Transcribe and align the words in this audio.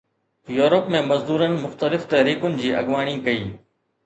Europe 0.57 0.87
۾ 0.95 1.01
مزدورن 1.09 1.57
مختلف 1.67 2.09
تحريڪن 2.15 2.57
جي 2.63 2.73
اڳواڻي 2.81 3.15
ڪئي 3.31 3.47